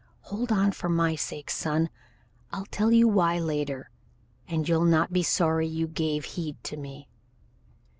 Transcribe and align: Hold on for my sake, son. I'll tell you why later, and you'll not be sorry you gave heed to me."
Hold 0.21 0.51
on 0.51 0.71
for 0.71 0.89
my 0.89 1.13
sake, 1.15 1.51
son. 1.51 1.91
I'll 2.51 2.65
tell 2.65 2.91
you 2.91 3.07
why 3.07 3.37
later, 3.37 3.91
and 4.47 4.67
you'll 4.67 4.83
not 4.83 5.13
be 5.13 5.21
sorry 5.21 5.67
you 5.67 5.87
gave 5.87 6.25
heed 6.25 6.55
to 6.63 6.75
me." 6.75 7.07